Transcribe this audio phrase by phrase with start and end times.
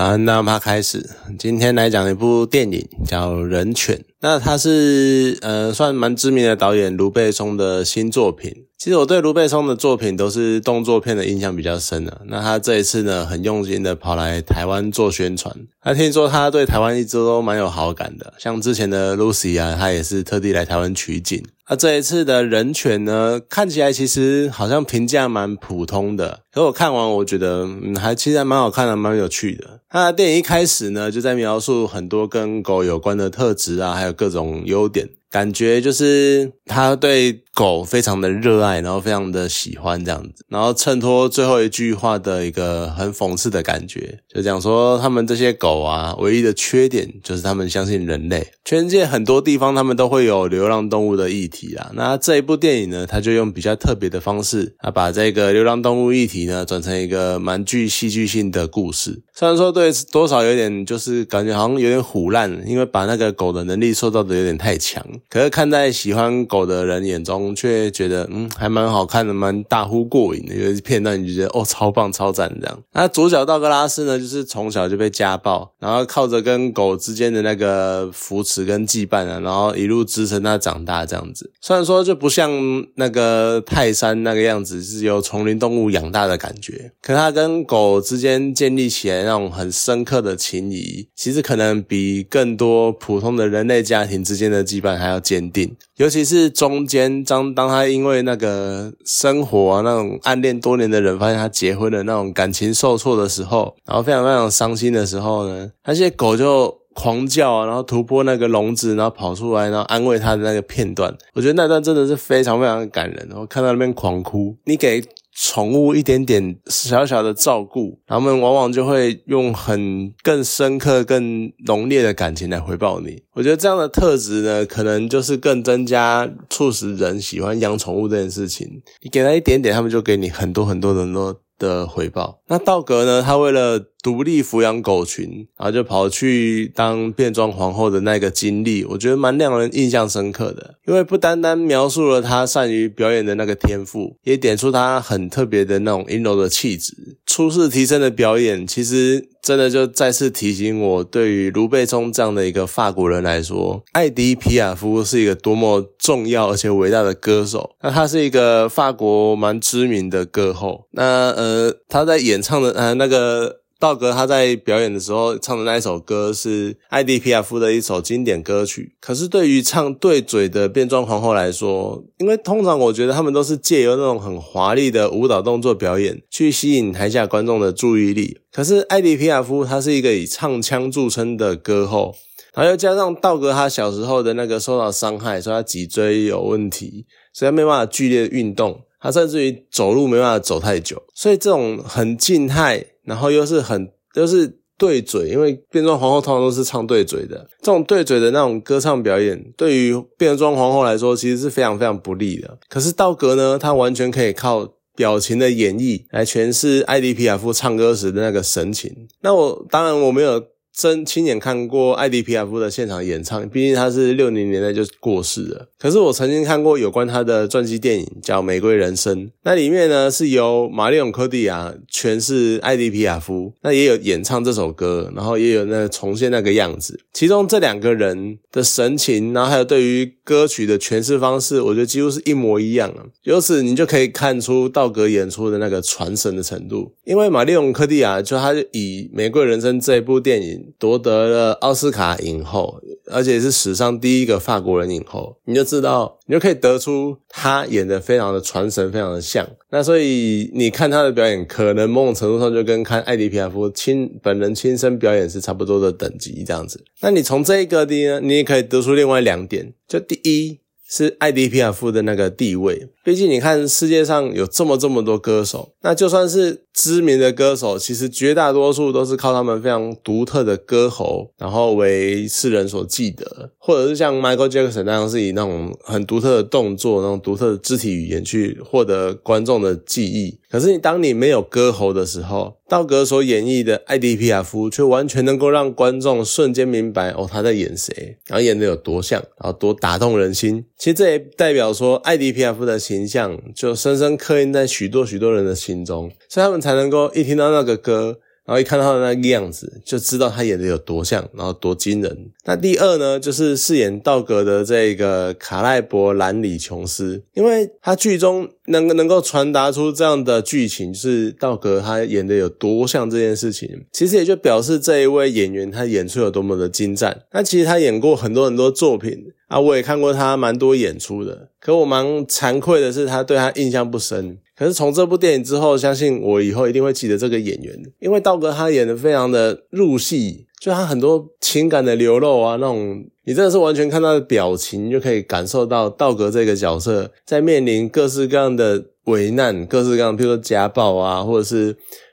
[0.00, 1.10] 早安，那么开始。
[1.38, 3.96] 今天来讲一部电影，叫《人犬》。
[4.20, 8.50] 那它是呃，算蛮知名的导演卢贝松的新作品。
[8.82, 12.22] 其实我对卢贝松的作品都是动作片的印象比较深的。
[12.28, 15.54] 那他这一次呢，很用心的跑来台湾做宣传。
[15.84, 21.44] 那听说他对台湾一直都蛮有好感的，像之前的 Lucy 啊，他也是特地来台湾取景。
[21.68, 29.80] 那这一次的人犬呢，看起来其实好像评价蛮普通的，可我看完我觉得，嗯，还其实还蛮好看的，蛮有趣的。
[29.90, 35.10] 他的电影一开始呢，就在描述很多跟狗有关的特质啊，还有各种优点。
[35.30, 48.46] 感觉就是他对狗非常的热爱，然后非常的喜欢这样子，然后衬托最后一句话的一个很讽刺的感觉，就讲说他们这些狗啊，唯一的缺点就是他们相信人类。
[48.64, 59.22] 全世界很多地方他们都会有流浪动物的议题啦，那这一部电影呢，他就用比较特别的方式，他把这个流浪动物议题呢，转成一个蛮具戏剧性的故事。
[59.34, 65.04] 虽然说对多少有点就是感觉好像有点虎烂，因为把那个狗的能力塑造的有点太强。
[65.28, 70.54] 可是看在喜欢狗的人眼中，却觉得嗯还蛮好看的，蛮大呼过瘾的。
[70.54, 72.82] 有些片段你就觉得哦超棒超赞这样。
[72.94, 81.52] 那主角道格拉斯呢，就是从小就被家暴，然后靠着跟狗之间的那个扶持跟羁绊啊，然后一路支撑他长大这样子。
[81.60, 82.50] 虽然说就不像
[82.94, 95.10] 那个泰山那个样子是由丛林动物养大的感觉，可他跟狗之间建立起来那种很深刻的情谊，其实可能比更多普通的人类家庭之间的羁绊还。
[95.10, 115.04] 要坚定，尤其是中间当当他因为那个生活啊那种暗恋多年的人发现他结婚的那种感情受挫的时候，然后非常非常伤心的时候呢，那些狗就狂叫啊，然后突破那个笼子，然后跑出来，然后安慰他的那个片段，我觉得那段真的是非常非常感人，我看到那边狂哭，你给。
[115.42, 123.22] 宠物一点点小小的照顾，他们往往就会用很更深刻、更浓烈的感情来回报你。
[123.32, 128.68] 我觉得这样的特质呢，可能就是更增加促使人喜欢养宠物这件事情。
[129.02, 132.42] 你给他一点点，他们就给你很多很多很多的回报。
[132.48, 133.22] 那道格呢？
[133.22, 140.76] 他为了独立抚养狗群，然后就跑去当变装皇后的那个经历，我觉得蛮让人印象深刻的。
[140.86, 147.18] 因为不单单描述了她善于表演的那个天赋，也点出她很特别的那种阴柔的气质。
[147.26, 157.70] 初次提升的表演，其实真的就再次提醒我，对于卢贝松这样的一个法国人来说，艾迪皮亚夫是一个多么重要而且伟大的歌手。
[157.82, 160.86] 那他是一个法国蛮知名的歌后。
[160.92, 163.59] 那呃，他在演唱的呃那个。
[163.80, 168.94] 道格他在表演的时候唱的那一首歌是艾迪皮亚夫的一首经典歌曲。
[169.00, 178.38] 可是对于唱对嘴的变装皇后来说，因为通常我觉得他们都是借由那种很华丽的舞蹈动作表演去吸引台下观众的注意力。
[178.52, 182.14] 可是艾迪皮亚夫他是一个以唱腔著称的歌后，
[182.52, 192.84] 然后又加上道格他小时候的那个受到伤害，说他脊椎有问题，所以他没办法剧烈运动，他甚至于走路没办法走太久，所以这种很静态。
[193.04, 202.58] 然后又是很又是对嘴，因为变装皇后通常都是唱对嘴的，这种对嘴的那种歌唱表演，对于变装皇后来说，其实是非常非常不利的。
[202.68, 209.08] 可是道格呢，他完全可以靠表情的演绎来诠释艾迪皮亚夫唱歌时的那个神情。
[209.22, 210.42] 那我当然我没有。
[210.74, 215.68] 真亲眼看过艾迪皮亚夫的现场演唱，毕竟他是六零年代就过世了。
[215.78, 227.00] 可是我曾经看过有关他的传记电影，叫《玫瑰人生》，那里面呢是由马里永科蒂亚诠释艾迪皮亚夫，那也有演唱这首歌，然后也有那重现那个样子。
[227.12, 233.02] 其中这两个人的神情，然后还有对于歌曲的诠释方式，我觉得几乎是一模一样啊。
[233.24, 236.94] 由此你就可以看出道格演出的那个传神的程度。
[237.04, 240.72] 因为马里永科蒂亚就他以《玫瑰人生》这部电影。
[240.78, 242.80] 夺得了奥斯卡影后，
[243.12, 249.46] 而且是史上第一个法国人影后，你就知道，你就可以得出他演的非常的传神，非常的像。
[249.70, 256.82] 那所以你看他的表演，可能某种程度上就跟看艾迪皮亚夫亲本人亲身表演是差不多的等级这样子。
[257.00, 262.88] 那你从这一个地呢，你也可以得出另外两点，就第一是艾迪皮亚夫的那个地位。
[263.04, 280.38] 毕竟你看，世界上有这么这么多歌手，那就算是知名的歌手，其实绝大多数都是靠他们非常独特的歌喉，然后为世人所记得，或者是像 Michael Jackson 那样，是以那种很独特的动作、那种独特的肢体语言去获得观众的记忆。
[280.50, 290.64] 可是你当你没有歌喉的时候，道格所演绎的艾迪皮亚夫却完全能够让观众瞬间明白哦他在演谁，然后演的有多像，然后多打动人心。
[290.76, 292.80] 其实这也代表说艾迪皮亚夫的。
[292.80, 302.30] 形象就深深刻印在许多许多人的心中，所以他们才能够一听到那个歌，然后一看到他的那个样子，就知道他演的有多像，然后多惊人。
[302.44, 317.24] 那第二呢，就是饰演道格的这个卡赖伯兰里琼斯，因为他剧中能能够传达出这样的剧情，就是道格他演的有多像这件事情，其实也就表示这一位演员他演出有多么的精湛。
[317.32, 319.18] 那其实他演过很多很多作品
[319.48, 324.38] 啊，我也看过他蛮多演出的，可我蛮惭愧的是，他对他印象不深。
[324.60, 341.72] 可是从这部电影之后，相信我以后一定会记得这个演员，因为道格他演的非常的入戏，就他很多情感的流露啊，那种你真的是完全看他的表情，就可以感受到道格这个角色在面临各式各样的危难，各式各样，譬如说家暴啊，或者是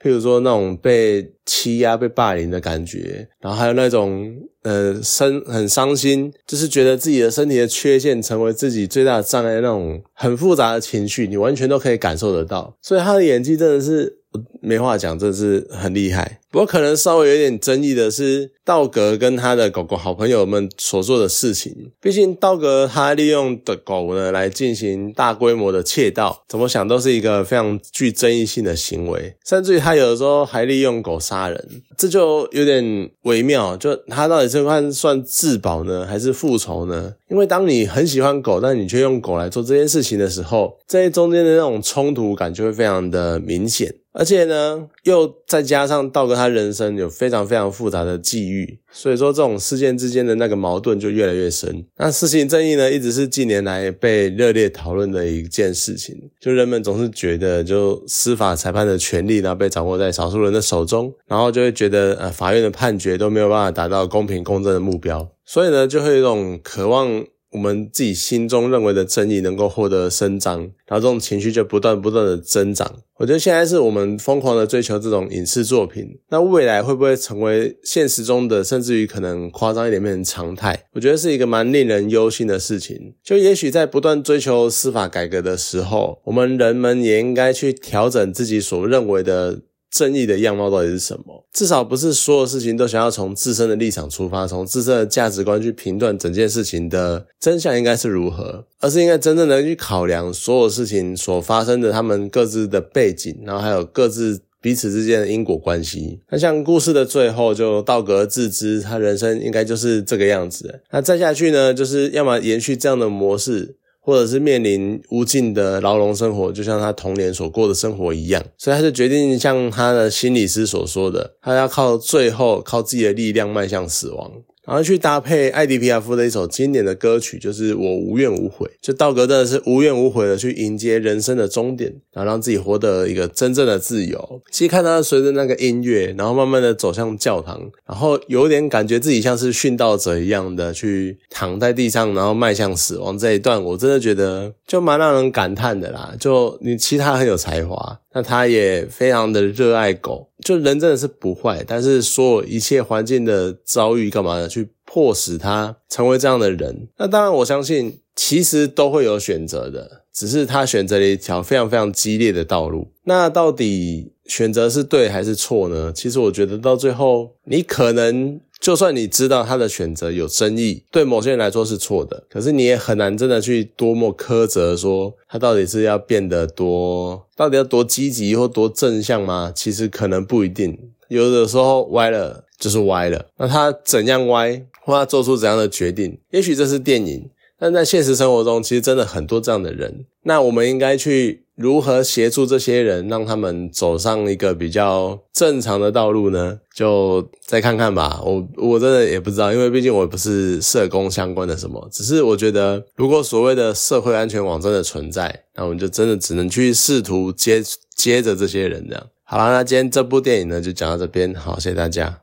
[0.00, 4.32] 譬如说那种被欺压、被霸凌的感觉，然后还有那种。
[4.62, 12.76] 呃，伤很伤心，就是觉得自己的身体的缺陷成为自己最大的障碍，那种很复杂的情绪，你完全都可以感受得到。
[12.82, 14.17] 所以他的演技真的是
[14.60, 16.40] 没话讲，真是很厉害。
[16.50, 21.92] 不过可能稍微有点争议的是，道格跟他的狗狗好朋友们所做的事情。
[22.00, 29.34] 毕竟道格他利用的狗呢来进行大规模的窃盗，怎么想都是一个非常具争议性的行为。
[29.46, 33.76] 甚至于他有的时候还利用狗杀人，这就有点微妙。
[33.76, 34.58] 就他到底是。
[34.68, 37.14] 算算自保呢，还是复仇呢？
[37.30, 43.94] 因为当你很喜欢狗，但你却用狗来做这件事情的时候，这中间的那种冲突感就会非常的明显。
[44.18, 51.86] 而且呢，又再加上道哥他人生有非常非常复杂的际遇，所以说这种事件之间的那个矛盾就越来越深。
[51.98, 56.16] 那私刑正义呢，一直是近年来被热烈讨论的一件事情。
[56.40, 67.24] 就人们总是觉得，就司法裁判的权利呢被掌握在少数人的手中，然后就会觉得，呃，法院的判决都没有办法达到公平公正的目标，所以呢，就会有一种渴望。
[67.50, 72.96] 我们自己心中认为的正义能够获得伸张，然后这种情绪就不断不断的增长。
[73.16, 80.84] 我觉得现在是我们疯狂的追求这种影视作品，那未来会不会成为现实中的，甚至于可能夸张一点变成常态？
[80.92, 83.14] 我觉得是一个蛮令人忧心的事情。
[83.24, 89.60] 就也许在不断追求司法改革的时候，我们人们也应该去调整自己所认为的。
[89.90, 91.44] 正义的样貌到底是什么？
[91.52, 106.20] 至少不是所有事情都想要从自身的立场出发，从自身的价值观去评断整件事情的真相应该是如何，而是应该真正的去考量所有事情所发生的他们各自的背景，然后还有各自彼此之间的因果关系。
[106.30, 110.82] 那像故事的最后，就道格自知他人生应该就是这个样子。
[110.90, 113.76] 那再下去呢，就是要么延续这样的模式。
[114.00, 124.32] 或者是面临无尽的牢笼生活，就像他童年所过的生活一样，所以他就决定像他的心理师所说的，他要靠最后靠自己的力量迈向死亡。
[124.68, 128.70] 然后去搭配艾迪皮亚夫的一首经典的歌曲，就是我无怨无悔。
[128.82, 134.42] 就道格真的是无怨无悔的去迎接人生的终点，然后让自己获得一个真正的自由。
[134.50, 146.14] 其实看他随着那个音乐，然后慢慢的走向教堂，然后有点感觉自己像是殉道者一样的去躺在地上，然后迈向死亡这一段，我真的觉得就蛮让人感叹的啦。
[146.20, 147.98] 就你其他很有才华。
[148.18, 154.48] 那他也非常的热爱狗，就人真的是不坏，但是所有一切环境的遭遇干嘛呢？
[154.48, 156.88] 去迫使他成为这样的人。
[156.96, 162.88] 那当然，我相信其实都会有选择的，只是他选择了一条非常非常激烈的道路。
[163.04, 165.92] 那到底选择是对还是错呢？
[165.94, 168.40] 其实我觉得到最后，你可能。
[168.60, 179.52] 就算你知道他的选择有争议，对某些人来说是错的，可是你也很难真的去多么苛责说他到底是要变得多，到底要多积极或多正向吗？
[179.54, 180.76] 其实可能不一定，
[181.08, 183.26] 有的时候歪了就是歪了。
[183.38, 190.04] 那他怎样歪，或他做出怎样的决定，也许这是电影，但在现实生活中，其实真的很多这样的人。
[190.22, 191.44] 那我们应该去。
[191.58, 196.60] 如何协助这些人，让他们走上一个比较正常的道路呢？
[196.72, 198.22] 就再看看吧。
[198.24, 201.88] 我我真的也不知道，因为毕竟我不是社工相关的什么。
[201.90, 207.60] 只是我觉得，如果所谓的社会安全网真的存在，那我们就真的只能去试图接
[207.96, 209.06] 接着这些人这样。
[209.24, 211.34] 好了，那今天这部电影呢，就讲到这边。
[211.34, 212.20] 好，谢谢大家。